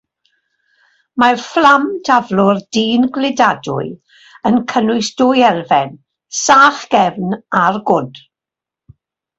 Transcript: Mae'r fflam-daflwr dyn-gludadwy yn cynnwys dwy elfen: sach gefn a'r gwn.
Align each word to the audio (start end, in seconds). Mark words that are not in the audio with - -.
Mae'r 1.23 1.41
fflam-daflwr 1.47 2.61
dyn-gludadwy 2.77 3.87
yn 4.51 4.59
cynnwys 4.73 5.13
dwy 5.23 5.47
elfen: 5.53 5.97
sach 6.43 6.85
gefn 6.97 7.41
a'r 7.63 7.83
gwn. 7.93 8.15